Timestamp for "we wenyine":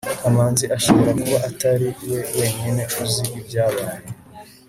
2.09-2.81